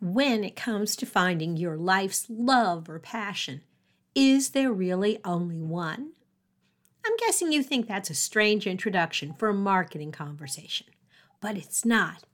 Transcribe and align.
when 0.00 0.42
it 0.44 0.56
comes 0.56 0.96
to 0.96 1.06
finding 1.06 1.56
your 1.56 1.76
life's 1.76 2.26
love 2.28 2.88
or 2.88 2.98
passion, 2.98 3.60
is 4.14 4.50
there 4.50 4.72
really 4.72 5.18
only 5.24 5.60
one? 5.60 6.12
I'm 7.04 7.16
guessing 7.18 7.52
you 7.52 7.62
think 7.62 7.86
that's 7.86 8.10
a 8.10 8.14
strange 8.14 8.66
introduction 8.66 9.34
for 9.34 9.48
a 9.48 9.54
marketing 9.54 10.12
conversation, 10.12 10.86
but 11.40 11.56
it's 11.56 11.84
not. 11.84 12.24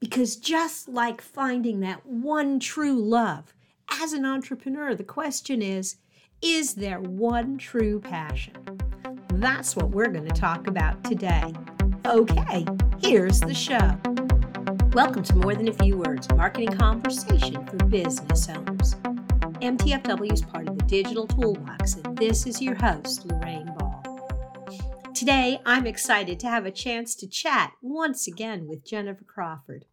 Because 0.00 0.36
just 0.36 0.88
like 0.88 1.20
finding 1.20 1.80
that 1.80 2.04
one 2.04 2.60
true 2.60 3.00
love, 3.00 3.54
as 3.90 4.12
an 4.12 4.24
entrepreneur, 4.24 4.94
the 4.94 5.04
question 5.04 5.62
is 5.62 5.96
is 6.42 6.74
there 6.74 7.00
one 7.00 7.56
true 7.58 8.00
passion? 8.00 8.54
That's 9.28 9.76
what 9.76 9.90
we're 9.90 10.08
going 10.08 10.28
to 10.28 10.34
talk 10.34 10.66
about 10.66 11.02
today. 11.04 11.52
Okay, 12.06 12.66
here's 13.00 13.40
the 13.40 13.54
show. 13.54 13.98
Welcome 14.92 15.22
to 15.24 15.36
More 15.36 15.54
Than 15.54 15.68
a 15.68 15.72
Few 15.72 15.96
Words, 15.98 16.28
marketing 16.32 16.76
conversation 16.76 17.64
for 17.66 17.76
business 17.76 18.48
owners. 18.48 18.94
MTFW 19.60 20.32
is 20.32 20.42
part 20.42 20.68
of 20.68 20.76
the 20.76 20.84
Digital 20.86 21.26
Toolbox, 21.28 21.94
and 21.96 22.18
this 22.18 22.46
is 22.46 22.60
your 22.60 22.74
host, 22.74 23.24
Lorraine 23.26 23.72
Ball. 23.78 24.02
Today, 25.14 25.60
I'm 25.64 25.86
excited 25.86 26.40
to 26.40 26.48
have 26.48 26.66
a 26.66 26.72
chance 26.72 27.14
to 27.16 27.28
chat 27.28 27.72
once 27.82 28.26
again 28.26 28.66
with 28.66 28.84
Jennifer 28.84 29.24
Crawford. 29.24 29.84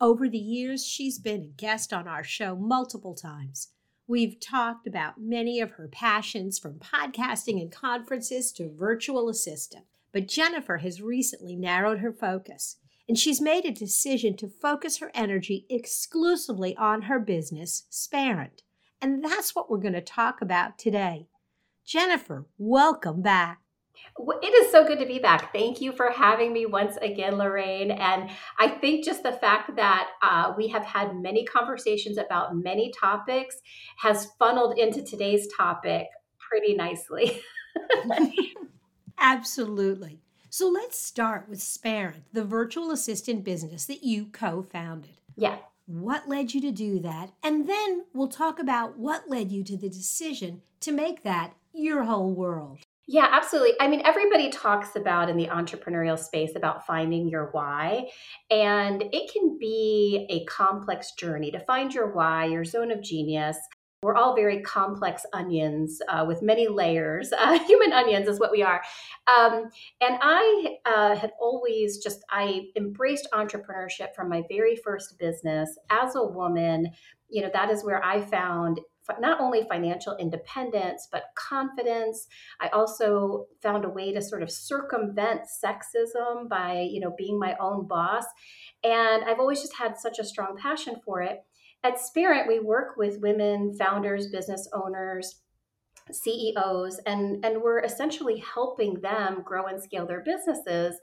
Over 0.00 0.28
the 0.28 0.38
years, 0.38 0.86
she's 0.86 1.18
been 1.18 1.42
a 1.42 1.60
guest 1.60 1.92
on 1.92 2.06
our 2.06 2.22
show 2.22 2.54
multiple 2.54 3.14
times. 3.14 3.68
We've 4.06 4.38
talked 4.38 4.86
about 4.86 5.20
many 5.20 5.60
of 5.60 5.72
her 5.72 5.88
passions 5.88 6.58
from 6.58 6.80
podcasting 6.80 7.60
and 7.60 7.72
conferences 7.72 8.52
to 8.52 8.72
virtual 8.72 9.28
assistant. 9.28 9.86
But 10.12 10.28
Jennifer 10.28 10.78
has 10.78 11.00
recently 11.00 11.56
narrowed 11.56 12.00
her 12.00 12.12
focus 12.12 12.76
and 13.08 13.18
she's 13.18 13.40
made 13.40 13.64
a 13.64 13.72
decision 13.72 14.36
to 14.36 14.48
focus 14.48 14.98
her 14.98 15.10
energy 15.14 15.66
exclusively 15.68 16.76
on 16.76 17.02
her 17.02 17.18
business, 17.18 17.84
Sparent. 17.90 18.62
And 19.00 19.24
that's 19.24 19.54
what 19.54 19.68
we're 19.68 19.78
going 19.78 19.94
to 19.94 20.00
talk 20.00 20.40
about 20.40 20.78
today. 20.78 21.26
Jennifer, 21.84 22.46
welcome 22.58 23.22
back. 23.22 23.58
It 24.42 24.64
is 24.64 24.70
so 24.70 24.86
good 24.86 24.98
to 24.98 25.06
be 25.06 25.18
back. 25.18 25.52
Thank 25.52 25.80
you 25.80 25.92
for 25.92 26.10
having 26.10 26.52
me 26.52 26.66
once 26.66 26.96
again, 26.98 27.36
Lorraine. 27.36 27.90
And 27.90 28.30
I 28.58 28.68
think 28.68 29.04
just 29.04 29.22
the 29.22 29.32
fact 29.32 29.76
that 29.76 30.08
uh, 30.22 30.52
we 30.56 30.68
have 30.68 30.84
had 30.84 31.16
many 31.16 31.44
conversations 31.44 32.18
about 32.18 32.56
many 32.56 32.92
topics 32.98 33.56
has 33.98 34.28
funneled 34.38 34.78
into 34.78 35.02
today's 35.02 35.48
topic 35.56 36.06
pretty 36.38 36.74
nicely. 36.74 37.40
Absolutely. 39.18 40.21
So 40.54 40.68
let's 40.68 41.00
start 41.00 41.48
with 41.48 41.62
Sparent, 41.62 42.24
the 42.34 42.44
virtual 42.44 42.90
assistant 42.90 43.42
business 43.42 43.86
that 43.86 44.04
you 44.04 44.26
co 44.26 44.62
founded. 44.62 45.22
Yeah. 45.34 45.56
What 45.86 46.28
led 46.28 46.52
you 46.52 46.60
to 46.60 46.70
do 46.70 46.98
that? 46.98 47.30
And 47.42 47.66
then 47.66 48.04
we'll 48.12 48.28
talk 48.28 48.58
about 48.58 48.98
what 48.98 49.30
led 49.30 49.50
you 49.50 49.64
to 49.64 49.78
the 49.78 49.88
decision 49.88 50.60
to 50.80 50.92
make 50.92 51.22
that 51.22 51.54
your 51.72 52.02
whole 52.02 52.34
world. 52.34 52.80
Yeah, 53.08 53.28
absolutely. 53.30 53.76
I 53.80 53.88
mean, 53.88 54.02
everybody 54.04 54.50
talks 54.50 54.94
about 54.94 55.30
in 55.30 55.38
the 55.38 55.46
entrepreneurial 55.46 56.18
space 56.18 56.52
about 56.54 56.86
finding 56.86 57.30
your 57.30 57.48
why, 57.52 58.10
and 58.50 59.04
it 59.10 59.32
can 59.32 59.56
be 59.58 60.26
a 60.28 60.44
complex 60.44 61.12
journey 61.12 61.50
to 61.52 61.60
find 61.60 61.94
your 61.94 62.12
why, 62.12 62.44
your 62.44 62.66
zone 62.66 62.90
of 62.90 63.02
genius. 63.02 63.56
We're 64.02 64.16
all 64.16 64.34
very 64.34 64.62
complex 64.62 65.24
onions 65.32 66.00
uh, 66.08 66.24
with 66.26 66.42
many 66.42 66.68
layers. 66.68 67.32
Uh, 67.42 67.58
human 67.64 67.92
onions 67.92 68.28
is 68.28 68.38
what 68.38 68.52
we 68.52 68.62
are. 68.62 68.80
Um, 69.26 69.68
and 70.00 70.16
I 70.22 70.76
uh, 70.86 71.16
had 71.16 71.32
always 71.40 71.98
just, 71.98 72.20
I 72.30 72.66
embraced 72.76 73.26
entrepreneurship 73.34 74.14
from 74.14 74.28
my 74.28 74.44
very 74.48 74.76
first 74.76 75.18
business 75.18 75.76
as 75.90 76.14
a 76.14 76.22
woman. 76.22 76.90
You 77.28 77.42
know, 77.42 77.50
that 77.52 77.68
is 77.68 77.84
where 77.84 78.04
I 78.04 78.20
found 78.20 78.78
not 79.20 79.40
only 79.40 79.64
financial 79.68 80.16
independence 80.16 81.08
but 81.10 81.24
confidence 81.34 82.28
i 82.60 82.68
also 82.68 83.46
found 83.62 83.84
a 83.84 83.88
way 83.88 84.12
to 84.12 84.22
sort 84.22 84.42
of 84.42 84.50
circumvent 84.50 85.40
sexism 85.62 86.48
by 86.48 86.86
you 86.90 87.00
know 87.00 87.12
being 87.18 87.38
my 87.38 87.54
own 87.60 87.86
boss 87.86 88.24
and 88.84 89.24
i've 89.24 89.40
always 89.40 89.60
just 89.60 89.76
had 89.76 89.98
such 89.98 90.18
a 90.18 90.24
strong 90.24 90.56
passion 90.56 90.96
for 91.04 91.20
it 91.20 91.40
at 91.84 91.98
Sparent, 91.98 92.48
we 92.48 92.60
work 92.60 92.96
with 92.96 93.20
women 93.20 93.74
founders, 93.76 94.28
business 94.28 94.68
owners, 94.72 95.40
CEOs, 96.10 97.00
and, 97.06 97.44
and 97.44 97.62
we're 97.62 97.80
essentially 97.80 98.42
helping 98.54 99.00
them 99.00 99.42
grow 99.44 99.66
and 99.66 99.82
scale 99.82 100.06
their 100.06 100.22
businesses 100.22 100.96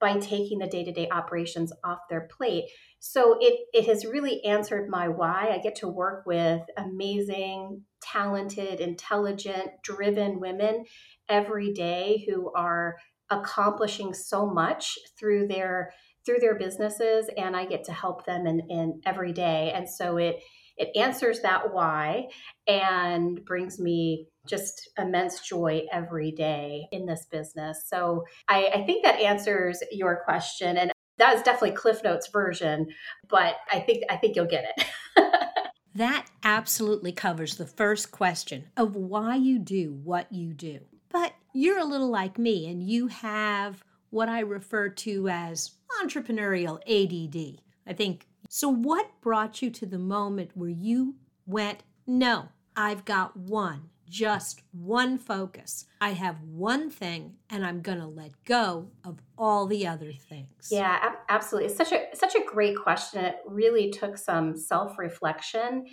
by 0.00 0.18
taking 0.18 0.58
the 0.58 0.66
day-to-day 0.66 1.08
operations 1.10 1.72
off 1.84 2.00
their 2.10 2.28
plate. 2.36 2.64
So 2.98 3.36
it 3.40 3.60
it 3.72 3.86
has 3.86 4.04
really 4.04 4.44
answered 4.44 4.88
my 4.88 5.08
why. 5.08 5.50
I 5.52 5.58
get 5.58 5.76
to 5.76 5.88
work 5.88 6.24
with 6.26 6.62
amazing, 6.76 7.82
talented, 8.02 8.80
intelligent, 8.80 9.70
driven 9.82 10.40
women 10.40 10.84
every 11.28 11.72
day 11.72 12.24
who 12.28 12.52
are 12.54 12.96
accomplishing 13.30 14.14
so 14.14 14.46
much 14.46 14.98
through 15.18 15.48
their 15.48 15.92
through 16.24 16.38
their 16.40 16.54
businesses 16.54 17.28
and 17.36 17.56
I 17.56 17.66
get 17.66 17.84
to 17.84 17.92
help 17.92 18.24
them 18.24 18.46
in, 18.46 18.60
in 18.70 19.00
every 19.04 19.32
day. 19.32 19.72
And 19.74 19.88
so 19.88 20.16
it 20.16 20.40
it 20.76 20.90
answers 20.96 21.40
that 21.42 21.72
why 21.72 22.26
and 22.66 23.44
brings 23.44 23.78
me 23.78 24.26
just 24.46 24.90
immense 24.98 25.40
joy 25.40 25.82
every 25.92 26.32
day 26.32 26.88
in 26.90 27.06
this 27.06 27.26
business. 27.30 27.84
So 27.86 28.24
I, 28.48 28.70
I 28.74 28.84
think 28.84 29.04
that 29.04 29.20
answers 29.20 29.82
your 29.92 30.22
question. 30.24 30.76
And 30.76 30.92
that 31.18 31.36
is 31.36 31.42
definitely 31.42 31.76
Cliff 31.76 32.02
Notes 32.02 32.28
version, 32.28 32.88
but 33.28 33.54
I 33.70 33.80
think 33.80 34.02
I 34.10 34.16
think 34.16 34.34
you'll 34.34 34.46
get 34.46 34.64
it. 34.76 34.86
that 35.94 36.26
absolutely 36.42 37.12
covers 37.12 37.56
the 37.56 37.66
first 37.66 38.10
question 38.10 38.64
of 38.76 38.96
why 38.96 39.36
you 39.36 39.60
do 39.60 39.92
what 40.02 40.32
you 40.32 40.52
do. 40.52 40.80
But 41.10 41.34
you're 41.52 41.78
a 41.78 41.84
little 41.84 42.10
like 42.10 42.36
me 42.36 42.68
and 42.68 42.82
you 42.82 43.06
have 43.06 43.84
what 44.14 44.28
I 44.28 44.40
refer 44.40 44.88
to 44.88 45.28
as 45.28 45.72
entrepreneurial 46.00 46.78
ADD. 46.86 47.60
I 47.86 47.92
think. 47.92 48.26
So, 48.48 48.68
what 48.68 49.20
brought 49.20 49.60
you 49.60 49.70
to 49.70 49.86
the 49.86 49.98
moment 49.98 50.52
where 50.54 50.70
you 50.70 51.16
went, 51.46 51.82
no, 52.06 52.48
I've 52.76 53.04
got 53.04 53.36
one, 53.36 53.90
just 54.08 54.62
one 54.70 55.18
focus. 55.18 55.86
I 56.00 56.10
have 56.10 56.40
one 56.42 56.90
thing 56.90 57.34
and 57.50 57.66
I'm 57.66 57.82
going 57.82 57.98
to 57.98 58.06
let 58.06 58.32
go 58.44 58.90
of 59.04 59.18
all 59.36 59.66
the 59.66 59.86
other 59.86 60.12
things. 60.12 60.68
Yeah, 60.70 61.14
absolutely. 61.28 61.70
It's 61.70 61.76
such 61.76 61.92
a 61.92 62.06
such 62.14 62.36
a 62.36 62.44
great 62.46 62.76
question. 62.78 63.24
It 63.24 63.38
really 63.46 63.90
took 63.90 64.16
some 64.16 64.56
self-reflection 64.56 65.86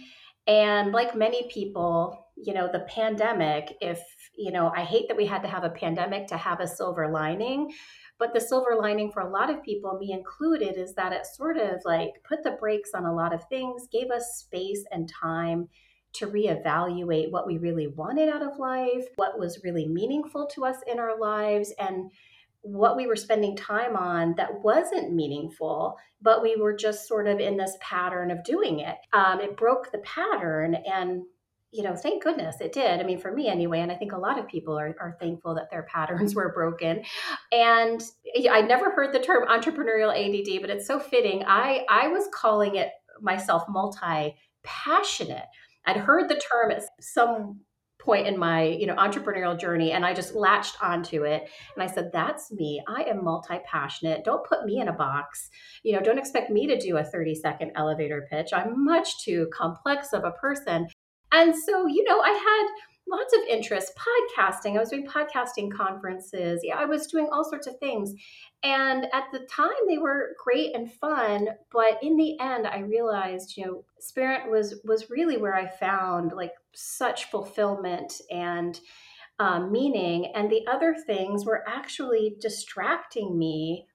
and 0.47 0.91
like 0.91 1.15
many 1.15 1.47
people, 1.49 2.27
you 2.35 2.53
know, 2.53 2.69
the 2.71 2.79
pandemic, 2.81 3.75
if, 3.79 4.01
you 4.35 4.51
know, 4.51 4.71
I 4.75 4.83
hate 4.83 5.07
that 5.07 5.17
we 5.17 5.25
had 5.25 5.43
to 5.43 5.47
have 5.47 5.63
a 5.63 5.69
pandemic 5.69 6.27
to 6.27 6.37
have 6.37 6.59
a 6.59 6.67
silver 6.67 7.09
lining, 7.09 7.71
but 8.21 8.35
the 8.35 8.39
silver 8.39 8.75
lining 8.79 9.11
for 9.11 9.21
a 9.21 9.29
lot 9.29 9.49
of 9.49 9.63
people, 9.63 9.97
me 9.97 10.11
included, 10.11 10.77
is 10.77 10.93
that 10.93 11.11
it 11.11 11.25
sort 11.25 11.57
of 11.57 11.81
like 11.85 12.11
put 12.23 12.43
the 12.43 12.51
brakes 12.51 12.91
on 12.93 13.03
a 13.03 13.15
lot 13.15 13.33
of 13.33 13.43
things, 13.49 13.87
gave 13.91 14.11
us 14.11 14.37
space 14.37 14.85
and 14.91 15.09
time 15.09 15.67
to 16.13 16.27
reevaluate 16.27 17.31
what 17.31 17.47
we 17.47 17.57
really 17.57 17.87
wanted 17.87 18.29
out 18.29 18.43
of 18.43 18.59
life, 18.59 19.05
what 19.15 19.39
was 19.39 19.63
really 19.63 19.87
meaningful 19.87 20.45
to 20.45 20.63
us 20.63 20.77
in 20.85 20.99
our 20.99 21.17
lives, 21.19 21.73
and 21.79 22.11
what 22.61 22.95
we 22.95 23.07
were 23.07 23.15
spending 23.15 23.55
time 23.55 23.95
on 23.95 24.35
that 24.37 24.61
wasn't 24.61 25.11
meaningful, 25.11 25.97
but 26.21 26.43
we 26.43 26.55
were 26.55 26.75
just 26.75 27.07
sort 27.07 27.27
of 27.27 27.39
in 27.39 27.57
this 27.57 27.75
pattern 27.81 28.29
of 28.29 28.43
doing 28.43 28.81
it. 28.81 28.97
Um, 29.13 29.39
it 29.39 29.57
broke 29.57 29.91
the 29.91 29.97
pattern 29.99 30.75
and 30.75 31.23
you 31.71 31.83
know, 31.83 31.95
thank 31.95 32.21
goodness 32.21 32.59
it 32.59 32.73
did. 32.73 32.99
I 32.99 33.03
mean, 33.03 33.17
for 33.17 33.31
me 33.31 33.47
anyway, 33.47 33.79
and 33.79 33.91
I 33.91 33.95
think 33.95 34.11
a 34.11 34.17
lot 34.17 34.37
of 34.37 34.47
people 34.47 34.77
are, 34.77 34.95
are 34.99 35.15
thankful 35.19 35.55
that 35.55 35.69
their 35.71 35.83
patterns 35.83 36.35
were 36.35 36.51
broken. 36.53 37.03
And 37.51 38.01
I 38.49 38.61
never 38.61 38.91
heard 38.91 39.13
the 39.13 39.19
term 39.19 39.47
entrepreneurial 39.47 40.11
ADD, 40.11 40.61
but 40.61 40.69
it's 40.69 40.87
so 40.87 40.99
fitting. 40.99 41.43
I 41.45 41.85
I 41.89 42.09
was 42.09 42.27
calling 42.33 42.75
it 42.75 42.89
myself 43.21 43.63
multi 43.69 44.35
passionate. 44.63 45.46
I'd 45.85 45.97
heard 45.97 46.29
the 46.29 46.41
term 46.51 46.72
at 46.72 46.84
some 46.99 47.61
point 48.01 48.28
in 48.28 48.37
my 48.37 48.63
you 48.63 48.87
know 48.87 48.96
entrepreneurial 48.96 49.57
journey 49.57 49.91
and 49.91 50.03
i 50.03 50.13
just 50.13 50.34
latched 50.34 50.75
onto 50.81 51.23
it 51.23 51.47
and 51.75 51.84
i 51.84 51.85
said 51.85 52.09
that's 52.11 52.51
me 52.51 52.81
i 52.87 53.03
am 53.03 53.23
multi-passionate 53.23 54.23
don't 54.23 54.43
put 54.46 54.66
me 54.66 54.79
in 54.79 54.87
a 54.87 54.93
box 54.93 55.49
you 55.84 55.93
know 55.93 56.01
don't 56.01 56.17
expect 56.17 56.49
me 56.49 56.66
to 56.66 56.79
do 56.79 56.97
a 56.97 57.03
30 57.03 57.35
second 57.35 57.72
elevator 57.75 58.28
pitch 58.29 58.49
i'm 58.53 58.84
much 58.84 59.23
too 59.23 59.47
complex 59.53 60.13
of 60.13 60.23
a 60.23 60.31
person 60.31 60.87
and 61.31 61.55
so, 61.55 61.87
you 61.87 62.03
know, 62.03 62.19
I 62.22 62.29
had 62.29 62.67
lots 63.11 63.33
of 63.33 63.41
interest 63.49 63.91
podcasting. 63.95 64.75
I 64.75 64.79
was 64.79 64.89
doing 64.89 65.05
podcasting 65.05 65.72
conferences. 65.72 66.61
Yeah, 66.63 66.78
I 66.78 66.85
was 66.85 67.07
doing 67.07 67.28
all 67.31 67.43
sorts 67.43 67.67
of 67.67 67.78
things. 67.79 68.13
And 68.63 69.05
at 69.13 69.25
the 69.31 69.47
time 69.49 69.69
they 69.87 69.97
were 69.97 70.35
great 70.43 70.75
and 70.75 70.91
fun, 70.91 71.49
but 71.72 71.99
in 72.01 72.16
the 72.16 72.39
end 72.39 72.67
I 72.67 72.79
realized, 72.79 73.57
you 73.57 73.66
know, 73.66 73.85
Sparent 73.99 74.49
was 74.49 74.79
was 74.85 75.09
really 75.09 75.37
where 75.37 75.55
I 75.55 75.67
found 75.67 76.31
like 76.33 76.53
such 76.73 77.25
fulfillment 77.25 78.13
and 78.29 78.79
um, 79.39 79.72
meaning 79.72 80.31
and 80.35 80.49
the 80.49 80.66
other 80.67 80.95
things 81.05 81.45
were 81.45 81.67
actually 81.67 82.35
distracting 82.39 83.37
me 83.37 83.87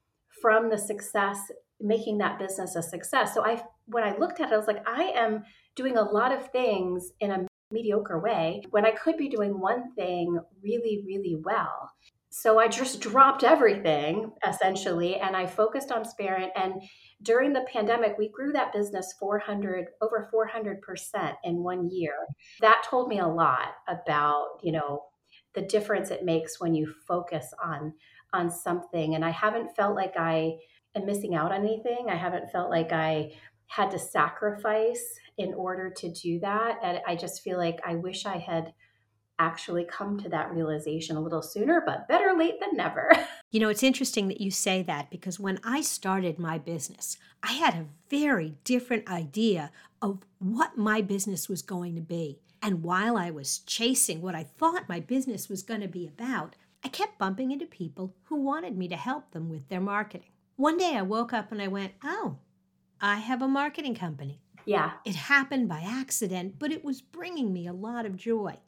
from 0.42 0.68
the 0.68 0.78
success 0.78 1.38
making 1.81 2.19
that 2.19 2.38
business 2.38 2.76
a 2.76 2.82
success. 2.82 3.34
So 3.34 3.44
I 3.44 3.62
when 3.87 4.05
I 4.05 4.17
looked 4.17 4.40
at 4.40 4.50
it, 4.50 4.55
I 4.55 4.56
was 4.56 4.67
like, 4.67 4.87
I 4.87 5.12
am 5.14 5.44
doing 5.75 5.96
a 5.96 6.02
lot 6.02 6.32
of 6.32 6.50
things 6.50 7.12
in 7.20 7.31
a 7.31 7.46
mediocre 7.70 8.20
way 8.20 8.62
when 8.70 8.87
I 8.87 8.93
could 8.93 9.17
be 9.17 9.28
doing 9.28 9.61
one 9.61 9.93
thing 9.94 10.38
really, 10.62 11.02
really 11.06 11.37
well. 11.44 11.90
So 12.31 12.58
I 12.58 12.69
just 12.69 13.00
dropped 13.00 13.44
everything 13.44 14.31
essentially 14.46 15.17
and 15.17 15.34
I 15.34 15.46
focused 15.46 15.90
on 15.90 16.05
Sparent. 16.05 16.52
And 16.55 16.82
during 17.23 17.52
the 17.52 17.67
pandemic, 17.73 18.17
we 18.19 18.28
grew 18.28 18.52
that 18.52 18.73
business 18.73 19.14
400, 19.19 19.87
over 20.02 20.28
400% 20.32 21.32
in 21.44 21.62
one 21.62 21.88
year. 21.90 22.14
That 22.61 22.84
told 22.88 23.08
me 23.08 23.20
a 23.20 23.26
lot 23.26 23.69
about, 23.88 24.61
you 24.62 24.73
know, 24.73 25.05
the 25.55 25.62
difference 25.62 26.11
it 26.11 26.25
makes 26.25 26.61
when 26.61 26.75
you 26.75 26.93
focus 27.08 27.46
on 27.64 27.94
on 28.32 28.50
something. 28.50 29.14
And 29.14 29.25
I 29.25 29.31
haven't 29.31 29.75
felt 29.75 29.96
like 29.96 30.12
I 30.19 30.56
am 30.96 31.06
missing 31.06 31.34
out 31.34 31.52
on 31.52 31.64
anything. 31.64 32.06
I 32.08 32.16
haven't 32.16 32.50
felt 32.50 32.70
like 32.70 32.93
I 32.93 33.32
had 33.69 33.90
to 33.90 33.98
sacrifice 33.98 35.19
in 35.38 35.54
order 35.54 35.90
to 35.90 36.10
do 36.10 36.40
that. 36.40 36.78
And 36.82 37.00
I 37.06 37.16
just 37.16 37.43
feel 37.43 37.58
like 37.58 37.81
I 37.84 37.96
wish 37.96 38.26
I 38.26 38.38
had 38.38 38.72
actually 39.38 39.84
come 39.84 40.19
to 40.19 40.28
that 40.31 40.50
realization 40.50 41.16
a 41.16 41.20
little 41.20 41.43
sooner, 41.43 41.82
but 41.84 42.08
better 42.08 42.32
late 42.37 42.60
than 42.60 42.76
never. 42.76 43.12
You 43.52 43.60
know, 43.60 43.69
it's 43.69 43.84
interesting 43.84 44.26
that 44.28 44.40
you 44.40 44.50
say 44.50 44.82
that 44.82 45.08
because 45.08 45.38
when 45.40 45.60
I 45.64 45.81
started 45.81 46.38
my 46.38 46.58
business, 46.58 47.16
I 47.44 47.52
had 47.52 47.75
a 47.75 47.87
very 48.10 48.56
different 48.64 49.08
idea 49.08 49.70
of 50.02 50.19
what 50.40 50.76
my 50.76 51.00
business 51.00 51.49
was 51.49 51.62
going 51.62 51.94
to 51.94 52.02
be. 52.02 52.40
And 52.60 52.82
while 52.82 53.16
I 53.16 53.31
was 53.31 53.60
chasing 53.60 54.20
what 54.20 54.34
I 54.34 54.42
thought 54.42 54.88
my 54.88 54.99
business 54.99 55.49
was 55.49 55.62
going 55.62 55.81
to 55.81 55.88
be 55.88 56.06
about, 56.06 56.56
I 56.84 56.88
kept 56.88 57.19
bumping 57.19 57.52
into 57.52 57.66
people 57.66 58.14
who 58.25 58.37
wanted 58.37 58.76
me 58.76 58.88
to 58.88 58.96
help 58.96 59.31
them 59.31 59.49
with 59.49 59.69
their 59.69 59.81
marketing. 59.81 60.32
One 60.56 60.78
day 60.78 60.96
I 60.96 61.02
woke 61.02 61.32
up 61.32 61.52
and 61.52 61.60
I 61.60 61.68
went, 61.68 61.92
Oh, 62.02 62.38
I 63.00 63.16
have 63.16 63.42
a 63.42 63.48
marketing 63.48 63.94
company. 63.94 64.40
Yeah. 64.64 64.92
It 65.04 65.14
happened 65.14 65.68
by 65.68 65.80
accident, 65.80 66.58
but 66.58 66.72
it 66.72 66.84
was 66.84 67.00
bringing 67.02 67.52
me 67.52 67.66
a 67.66 67.72
lot 67.72 68.06
of 68.06 68.16
joy. 68.16 68.58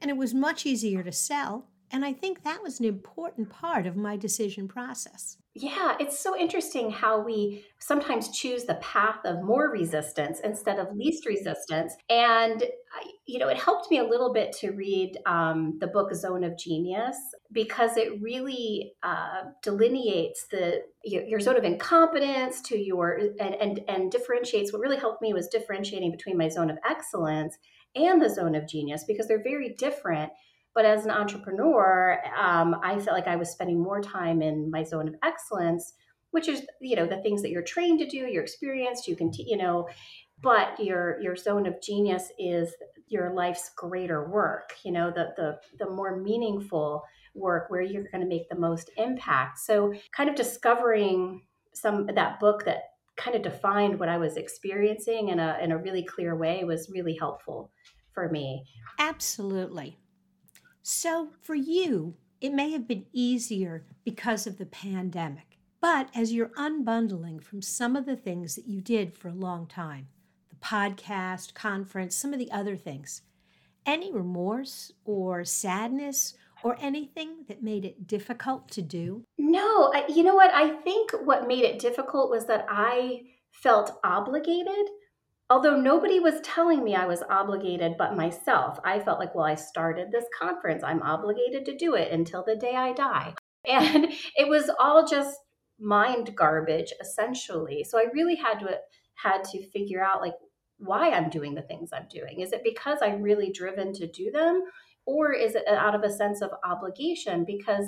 And 0.00 0.10
it 0.10 0.16
was 0.16 0.34
much 0.34 0.66
easier 0.66 1.02
to 1.02 1.12
sell. 1.12 1.66
And 1.90 2.04
I 2.04 2.12
think 2.12 2.44
that 2.44 2.62
was 2.62 2.80
an 2.80 2.86
important 2.86 3.50
part 3.50 3.86
of 3.86 3.96
my 3.96 4.16
decision 4.16 4.68
process. 4.68 5.38
Yeah, 5.54 5.96
it's 5.98 6.20
so 6.20 6.38
interesting 6.38 6.90
how 6.90 7.20
we 7.20 7.64
sometimes 7.80 8.28
choose 8.30 8.64
the 8.64 8.76
path 8.76 9.18
of 9.24 9.42
more 9.42 9.70
resistance 9.70 10.38
instead 10.44 10.78
of 10.78 10.94
least 10.94 11.26
resistance. 11.26 11.96
And, 12.08 12.62
you 13.26 13.40
know, 13.40 13.48
it 13.48 13.56
helped 13.56 13.90
me 13.90 13.98
a 13.98 14.04
little 14.04 14.32
bit 14.32 14.52
to 14.60 14.70
read 14.70 15.18
um, 15.26 15.76
the 15.80 15.88
book 15.88 16.14
Zone 16.14 16.44
of 16.44 16.56
Genius 16.56 17.16
because 17.50 17.96
it 17.96 18.20
really 18.22 18.92
uh, 19.02 19.44
delineates 19.62 20.46
the 20.50 20.82
your, 21.04 21.24
your, 21.24 21.40
zone 21.40 21.56
of 21.56 21.64
incompetence 21.64 22.60
to 22.62 22.78
your 22.78 23.18
and, 23.40 23.54
and 23.54 23.80
and 23.88 24.12
differentiates. 24.12 24.72
What 24.72 24.82
really 24.82 24.98
helped 24.98 25.22
me 25.22 25.32
was 25.32 25.48
differentiating 25.48 26.10
between 26.10 26.36
my 26.36 26.48
zone 26.48 26.70
of 26.70 26.78
excellence 26.88 27.56
and 27.96 28.20
the 28.22 28.30
zone 28.30 28.54
of 28.54 28.68
genius 28.68 29.04
because 29.04 29.26
they're 29.26 29.42
very 29.42 29.74
different. 29.78 30.30
But 30.78 30.84
as 30.84 31.04
an 31.04 31.10
entrepreneur, 31.10 32.22
um, 32.40 32.76
I 32.84 33.00
felt 33.00 33.16
like 33.16 33.26
I 33.26 33.34
was 33.34 33.50
spending 33.50 33.82
more 33.82 34.00
time 34.00 34.40
in 34.40 34.70
my 34.70 34.84
zone 34.84 35.08
of 35.08 35.16
excellence, 35.24 35.94
which 36.30 36.46
is 36.46 36.62
you 36.80 36.94
know 36.94 37.04
the 37.04 37.20
things 37.20 37.42
that 37.42 37.50
you're 37.50 37.64
trained 37.64 37.98
to 37.98 38.06
do, 38.06 38.18
you're 38.18 38.44
experienced, 38.44 39.08
you 39.08 39.16
can 39.16 39.32
t- 39.32 39.44
you 39.48 39.56
know. 39.56 39.88
But 40.40 40.78
your 40.78 41.20
your 41.20 41.34
zone 41.34 41.66
of 41.66 41.82
genius 41.82 42.30
is 42.38 42.72
your 43.08 43.34
life's 43.34 43.72
greater 43.74 44.30
work. 44.30 44.70
You 44.84 44.92
know 44.92 45.10
the 45.10 45.30
the 45.36 45.58
the 45.80 45.90
more 45.90 46.16
meaningful 46.16 47.02
work 47.34 47.70
where 47.70 47.82
you're 47.82 48.06
going 48.12 48.22
to 48.22 48.28
make 48.28 48.48
the 48.48 48.54
most 48.54 48.88
impact. 48.96 49.58
So 49.58 49.92
kind 50.12 50.30
of 50.30 50.36
discovering 50.36 51.42
some 51.74 52.06
that 52.06 52.38
book 52.38 52.64
that 52.66 52.82
kind 53.16 53.34
of 53.34 53.42
defined 53.42 53.98
what 53.98 54.08
I 54.08 54.18
was 54.18 54.36
experiencing 54.36 55.30
in 55.30 55.40
a 55.40 55.58
in 55.60 55.72
a 55.72 55.76
really 55.76 56.04
clear 56.04 56.36
way 56.36 56.62
was 56.62 56.88
really 56.88 57.16
helpful 57.16 57.72
for 58.14 58.28
me. 58.28 58.62
Absolutely. 59.00 59.98
So 60.90 61.28
for 61.42 61.54
you, 61.54 62.14
it 62.40 62.54
may 62.54 62.70
have 62.70 62.88
been 62.88 63.04
easier 63.12 63.84
because 64.06 64.46
of 64.46 64.56
the 64.56 64.64
pandemic. 64.64 65.58
But 65.82 66.08
as 66.14 66.32
you're 66.32 66.48
unbundling 66.56 67.42
from 67.42 67.60
some 67.60 67.94
of 67.94 68.06
the 68.06 68.16
things 68.16 68.54
that 68.54 68.66
you 68.66 68.80
did 68.80 69.14
for 69.14 69.28
a 69.28 69.34
long 69.34 69.66
time, 69.66 70.08
the 70.48 70.56
podcast, 70.56 71.52
conference, 71.52 72.16
some 72.16 72.32
of 72.32 72.38
the 72.38 72.50
other 72.50 72.74
things, 72.74 73.20
any 73.84 74.10
remorse 74.10 74.90
or 75.04 75.44
sadness 75.44 76.32
or 76.62 76.74
anything 76.80 77.44
that 77.48 77.62
made 77.62 77.84
it 77.84 78.06
difficult 78.06 78.70
to 78.70 78.80
do? 78.80 79.24
No, 79.36 79.92
I, 79.94 80.06
you 80.08 80.22
know 80.22 80.36
what? 80.36 80.54
I 80.54 80.70
think 80.70 81.10
what 81.22 81.46
made 81.46 81.64
it 81.64 81.78
difficult 81.78 82.30
was 82.30 82.46
that 82.46 82.64
I 82.66 83.24
felt 83.50 84.00
obligated. 84.02 84.86
Although 85.50 85.80
nobody 85.80 86.20
was 86.20 86.40
telling 86.42 86.84
me 86.84 86.94
I 86.94 87.06
was 87.06 87.22
obligated 87.22 87.96
but 87.96 88.16
myself, 88.16 88.78
I 88.84 89.00
felt 89.00 89.18
like, 89.18 89.34
well, 89.34 89.46
I 89.46 89.54
started 89.54 90.10
this 90.10 90.26
conference. 90.38 90.82
I'm 90.84 91.02
obligated 91.02 91.64
to 91.66 91.76
do 91.76 91.94
it 91.94 92.12
until 92.12 92.44
the 92.44 92.56
day 92.56 92.74
I 92.74 92.92
die. 92.92 93.34
And 93.68 94.06
it 94.36 94.48
was 94.48 94.70
all 94.78 95.06
just 95.06 95.36
mind 95.78 96.34
garbage 96.36 96.92
essentially. 97.00 97.84
So 97.84 97.98
I 97.98 98.06
really 98.14 98.36
had 98.36 98.60
to 98.60 98.78
had 99.16 99.44
to 99.44 99.70
figure 99.70 100.02
out 100.02 100.22
like 100.22 100.34
why 100.78 101.10
I'm 101.10 101.28
doing 101.28 101.54
the 101.54 101.62
things 101.62 101.90
I'm 101.92 102.06
doing. 102.08 102.40
Is 102.40 102.52
it 102.52 102.62
because 102.64 102.98
I'm 103.02 103.20
really 103.20 103.50
driven 103.50 103.92
to 103.94 104.06
do 104.06 104.30
them 104.30 104.62
or 105.06 105.32
is 105.32 105.54
it 105.54 105.66
out 105.66 105.94
of 105.94 106.02
a 106.02 106.10
sense 106.10 106.40
of 106.40 106.50
obligation? 106.64 107.44
Because 107.44 107.86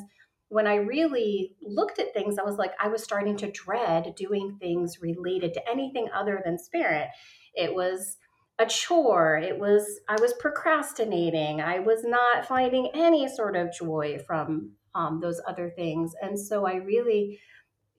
when 0.51 0.67
I 0.67 0.75
really 0.75 1.57
looked 1.63 1.99
at 1.99 2.13
things, 2.13 2.39
I 2.39 2.43
was 2.43 2.57
like, 2.57 2.73
I 2.79 2.89
was 2.89 3.03
starting 3.03 3.37
to 3.39 3.51
dread 3.51 4.15
doing 4.17 4.57
things 4.61 5.01
related 5.01 5.55
to 5.55 5.71
anything 5.71 6.09
other 6.15 6.43
than 6.45 6.59
Sparent. 6.59 7.09
It 7.55 7.75
was 7.75 8.19
a 8.59 8.67
chore. 8.67 9.39
It 9.39 9.59
was, 9.59 10.01
I 10.09 10.21
was 10.21 10.35
procrastinating. 10.35 11.61
I 11.61 11.79
was 11.79 12.05
not 12.05 12.47
finding 12.47 12.91
any 12.95 13.29
sort 13.29 13.57
of 13.57 13.73
joy 13.73 14.19
from 14.27 14.73
um, 14.95 15.21
those 15.21 15.41
other 15.47 15.71
things. 15.71 16.13
And 16.21 16.39
so 16.39 16.67
I 16.67 16.75
really 16.75 17.39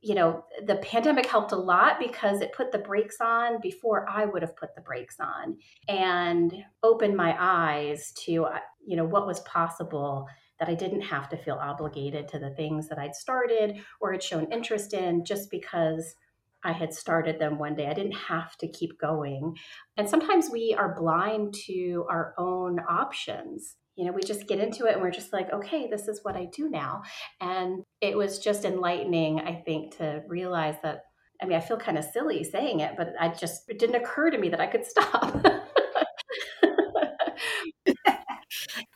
you 0.04 0.16
know, 0.16 0.44
the 0.66 0.78
pandemic 0.78 1.28
helped 1.28 1.52
a 1.52 1.56
lot 1.56 2.00
because 2.00 2.42
it 2.42 2.54
put 2.54 2.72
the 2.72 2.80
brakes 2.80 3.18
on 3.22 3.62
before 3.62 4.10
I 4.10 4.26
would 4.26 4.42
have 4.42 4.56
put 4.56 4.74
the 4.74 4.82
brakes 4.82 5.18
on 5.20 5.58
and 5.88 6.52
opened 6.82 7.16
my 7.16 7.36
eyes 7.40 8.12
to, 8.26 8.46
uh, 8.46 8.60
you 8.84 8.98
know, 8.98 9.06
what 9.06 9.28
was 9.28 9.42
possible 9.42 10.28
that 10.62 10.70
I 10.70 10.76
didn't 10.76 11.02
have 11.02 11.28
to 11.30 11.38
feel 11.38 11.56
obligated 11.56 12.30
to 12.30 12.40
the 12.40 12.52
things 12.52 12.88
that 12.88 12.98
I'd 12.98 13.16
started 13.16 13.82
or 14.00 14.14
had 14.14 14.24
shown 14.24 14.50
interest 14.52 14.94
in 14.94 15.26
just 15.26 15.52
because 15.52 16.16
I 16.64 16.72
had 16.72 16.94
started 16.94 17.40
them 17.40 17.58
one 17.58 17.76
day. 17.76 17.88
I 17.88 17.94
didn't 17.94 18.14
have 18.14 18.56
to 18.58 18.68
keep 18.68 18.98
going. 19.00 19.58
And 19.98 20.08
sometimes 20.08 20.50
we 20.50 20.76
are 20.78 20.96
blind 20.96 21.56
to 21.66 22.06
our 22.10 22.36
own 22.38 22.80
options 22.88 23.76
you 23.96 24.06
know, 24.06 24.14
we 24.14 24.24
just 24.24 24.48
get 24.48 24.60
into 24.60 24.86
it 24.86 24.94
and 24.94 25.02
we're 25.02 25.12
just 25.12 25.34
like, 25.34 25.52
okay, 25.52 25.88
this 25.88 26.08
is 26.08 26.22
what 26.24 26.36
I 26.36 26.46
do 26.46 26.70
now. 26.70 27.04
And 27.40 27.84
it 28.00 28.18
was 28.18 28.40
just 28.40 28.66
enlightening, 28.66 29.42
I 29.42 29.62
think, 29.66 29.98
to 29.98 30.24
realize 30.28 30.76
that. 30.84 31.04
I 31.42 31.46
mean, 31.46 31.58
I 31.58 31.62
feel 31.62 31.78
kind 31.78 31.98
of 31.98 32.06
silly 32.06 32.44
saying 32.44 32.82
it, 32.82 32.94
but 32.96 33.14
I 33.20 33.30
just, 33.30 33.64
it 33.68 33.80
didn't 33.80 33.96
occur 33.96 34.30
to 34.30 34.38
me 34.38 34.50
that 34.50 34.62
I 34.62 34.68
could 34.68 34.86
stop. 34.86 35.46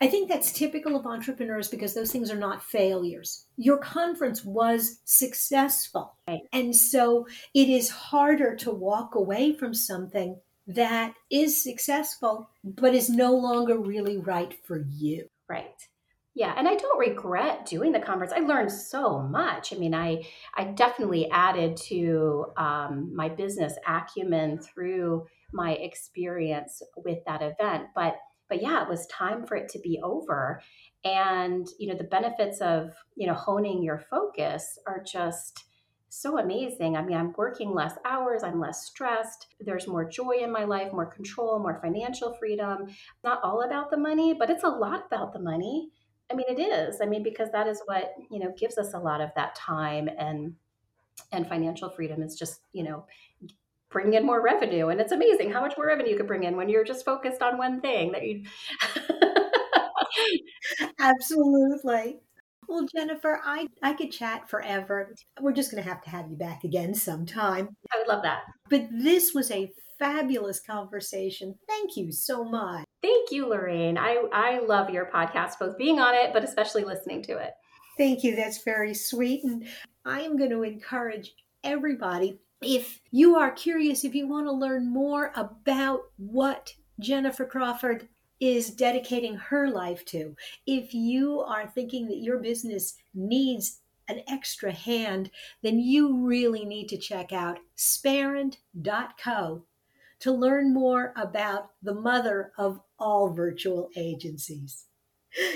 I 0.06 0.08
think 0.08 0.30
that's 0.30 0.52
typical 0.52 0.96
of 0.96 1.08
entrepreneurs 1.08 1.68
because 1.68 1.96
those 1.96 2.12
things 2.12 2.30
are 2.30 2.38
not 2.38 2.64
failures. 2.64 3.48
Your 3.58 3.80
conference 3.80 4.46
was 4.46 5.00
successful. 5.04 6.16
Right. 6.28 6.42
And 6.54 6.76
so 6.76 7.26
it 7.56 7.70
is 7.70 7.90
harder 7.90 8.56
to 8.58 8.70
walk 8.70 9.16
away 9.16 9.56
from 9.56 9.74
something 9.74 10.40
that 10.68 11.16
is 11.32 11.60
successful, 11.60 12.52
but 12.64 12.94
is 12.94 13.10
no 13.10 13.34
longer 13.34 13.80
really 13.80 14.18
right 14.18 14.54
for 14.68 14.86
you. 14.92 15.28
Right. 15.50 15.74
Yeah, 16.36 16.54
and 16.56 16.68
I 16.68 16.76
don't 16.76 17.00
regret 17.00 17.66
doing 17.66 17.92
the 17.92 18.00
conference. 18.00 18.32
I 18.32 18.42
learned 18.42 18.72
so 18.72 19.18
much. 19.20 19.74
I 19.74 19.78
mean, 19.78 19.96
I 19.96 20.28
I 20.56 20.66
definitely 20.66 21.32
added 21.32 21.78
to 21.88 22.46
um, 22.58 23.12
my 23.16 23.30
business 23.30 23.74
acumen 23.88 24.60
through 24.60 25.26
my 25.52 25.72
experience 25.72 26.84
with 26.96 27.26
that 27.26 27.42
event. 27.42 27.88
But 27.96 28.18
but 28.50 28.62
yeah, 28.62 28.84
it 28.84 28.90
was 28.90 29.08
time 29.08 29.46
for 29.46 29.56
it 29.56 29.70
to 29.70 29.80
be 29.80 30.00
over. 30.04 30.62
And 31.04 31.68
you 31.80 31.88
know, 31.88 31.98
the 31.98 32.04
benefits 32.04 32.62
of 32.62 32.94
you 33.16 33.28
know 33.28 33.34
honing 33.34 33.84
your 33.84 34.00
focus 34.10 34.78
are 34.88 35.04
just 35.04 35.66
so 36.10 36.40
amazing. 36.40 36.96
I 36.96 37.02
mean, 37.02 37.18
I'm 37.18 37.34
working 37.38 37.74
less 37.74 37.96
hours, 38.06 38.44
I'm 38.44 38.60
less 38.60 38.86
stressed, 38.86 39.48
there's 39.60 39.88
more 39.88 40.08
joy 40.08 40.38
in 40.42 40.52
my 40.52 40.64
life, 40.64 40.94
more 40.94 41.06
control, 41.06 41.60
more 41.60 41.80
financial 41.82 42.34
freedom. 42.34 42.88
Not 43.24 43.42
all 43.44 43.64
about 43.64 43.92
the 43.92 43.98
money, 43.98 44.34
but 44.34 44.50
it's 44.50 44.64
a 44.64 44.70
lot 44.70 45.06
about 45.08 45.34
the 45.34 45.40
money. 45.40 45.90
I 46.32 46.36
mean, 46.36 46.46
it 46.50 46.60
is. 46.60 47.02
I 47.02 47.06
mean, 47.06 47.22
because 47.22 47.52
that 47.52 47.68
is 47.68 47.82
what, 47.86 48.14
you 48.32 48.40
know, 48.40 48.54
gives 48.58 48.78
us 48.78 48.94
a 48.94 49.00
lot 49.00 49.22
of 49.22 49.30
that 49.36 49.56
time 49.56 50.10
and 50.18 50.56
and 51.32 51.48
financial 51.48 51.90
freedom 51.90 52.22
is 52.22 52.36
just, 52.36 52.62
you 52.74 52.84
know, 52.84 53.06
bringing 53.96 54.16
in 54.16 54.26
more 54.26 54.42
revenue. 54.42 54.90
And 54.90 55.00
it's 55.00 55.14
amazing 55.14 55.54
how 55.54 55.62
much 55.62 55.78
more 55.78 55.88
revenue 55.88 56.12
you 56.12 56.18
can 56.18 56.28
bring 56.28 56.44
in 56.44 56.58
when 56.58 56.68
you're 56.68 56.84
just 56.84 57.06
focused 57.06 57.42
on 57.42 57.58
one 57.58 57.80
thing 57.80 58.12
that 58.12 58.28
you 58.28 58.44
Absolutely. 61.00 62.20
Well, 62.68 62.86
Jennifer, 62.94 63.40
I, 63.46 63.68
I 63.82 63.94
could 63.94 64.12
chat 64.12 64.50
forever. 64.50 65.16
We're 65.40 65.54
just 65.54 65.72
going 65.72 65.82
to 65.82 65.90
have 65.90 66.02
to 66.02 66.10
have 66.10 66.30
you 66.30 66.36
back 66.36 66.66
again 66.66 66.94
sometime. 66.94 67.70
I 67.94 68.00
would 68.00 68.10
love 68.10 68.24
that. 68.24 68.42
But 68.70 68.90
this 68.92 69.34
was 69.34 69.50
a 69.52 69.72
fabulous 69.98 70.60
conversation. 70.60 71.56
Thank 71.66 71.96
you 71.96 72.12
so 72.12 72.44
much. 72.44 72.84
Thank 73.02 73.32
you, 73.32 73.48
Lorraine. 73.48 73.98
I, 73.98 74.26
I 74.34 74.60
love 74.60 74.90
your 74.90 75.06
podcast, 75.06 75.58
both 75.58 75.78
being 75.78 76.02
on 76.02 76.16
it, 76.16 76.34
but 76.34 76.44
especially 76.44 76.84
listening 76.84 77.24
to 77.24 77.38
it. 77.38 77.52
Thank 77.98 78.26
you. 78.26 78.36
That's 78.36 78.62
very 78.62 78.94
sweet. 78.94 79.46
And 79.46 79.70
I 80.04 80.20
am 80.20 80.36
going 80.36 80.50
to 80.50 80.64
encourage 80.64 81.32
everybody 81.64 82.40
if 82.66 83.02
you 83.12 83.36
are 83.36 83.52
curious, 83.52 84.04
if 84.04 84.16
you 84.16 84.28
want 84.28 84.48
to 84.48 84.52
learn 84.52 84.92
more 84.92 85.32
about 85.36 86.02
what 86.18 86.74
Jennifer 87.00 87.46
Crawford 87.46 88.08
is 88.40 88.70
dedicating 88.70 89.36
her 89.36 89.70
life 89.70 90.04
to, 90.06 90.36
if 90.66 90.94
you 90.94 91.42
are 91.42 91.68
thinking 91.68 92.08
that 92.08 92.18
your 92.18 92.40
business 92.40 92.96
needs 93.14 93.80
an 94.08 94.22
extra 94.28 94.72
hand, 94.72 95.32
then 95.62 95.80
you 95.80 96.26
really 96.26 96.66
need 96.66 96.88
to 96.90 96.98
check 96.98 97.32
out 97.32 97.60
Sparent.co 97.76 99.64
to 100.20 100.32
learn 100.32 100.74
more 100.74 101.14
about 101.16 101.72
the 101.84 101.94
mother 101.94 102.52
of 102.58 102.80
all 103.00 103.30
virtual 103.34 103.90
agencies. 103.96 104.86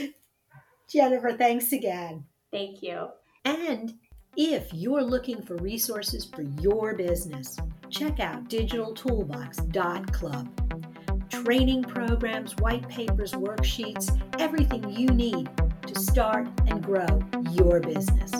Jennifer, 0.89 1.33
thanks 1.33 1.71
again. 1.71 2.25
Thank 2.51 2.81
you. 2.81 3.09
And 3.45 3.95
if 4.39 4.73
you're 4.73 5.03
looking 5.03 5.39
for 5.41 5.57
resources 5.57 6.23
for 6.23 6.43
your 6.61 6.95
business, 6.95 7.57
check 7.89 8.21
out 8.21 8.47
digitaltoolbox.club. 8.47 11.29
Training 11.29 11.83
programs, 11.83 12.55
white 12.59 12.87
papers, 12.87 13.33
worksheets, 13.33 14.17
everything 14.39 14.89
you 14.89 15.07
need 15.07 15.49
to 15.85 15.99
start 15.99 16.47
and 16.67 16.81
grow 16.81 17.21
your 17.51 17.81
business. 17.81 18.31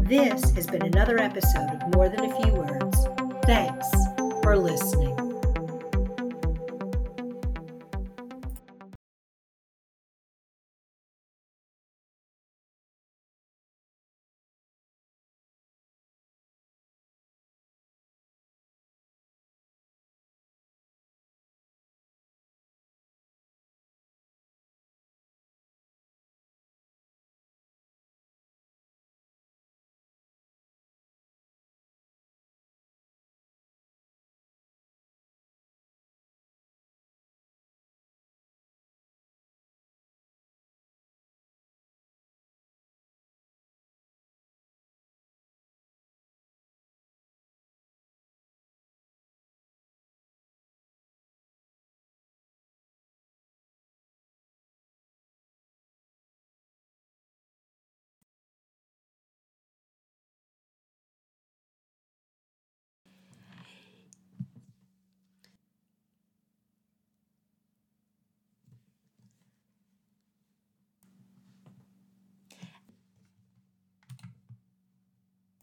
This 0.00 0.50
has 0.50 0.66
been 0.66 0.82
another 0.82 1.18
episode 1.18 1.70
of 1.70 1.94
More 1.94 2.10
Than 2.10 2.30
a 2.30 2.42
Few 2.42 2.52
Words. 2.52 3.06
Thanks 3.46 3.86
for 4.42 4.58
listening. 4.58 5.23